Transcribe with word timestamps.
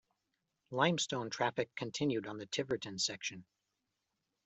Limestone 0.71 1.29
traffic 1.29 1.75
continued 1.75 2.25
on 2.25 2.39
the 2.39 2.47
Tiverton 2.47 2.97
section. 2.97 3.45